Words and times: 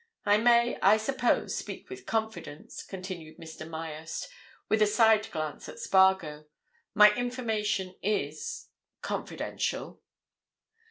I 0.25 0.37
may, 0.37 0.79
I 0.81 0.97
suppose, 0.97 1.55
speak 1.55 1.87
with 1.87 2.07
confidence," 2.07 2.81
continued 2.81 3.37
Mr. 3.37 3.69
Myerst, 3.69 4.29
with 4.67 4.81
a 4.81 4.87
side 4.87 5.29
glance 5.29 5.69
at 5.69 5.77
Spargo. 5.77 6.45
"My 6.95 7.13
information 7.13 7.93
is—confidential." 8.01 10.01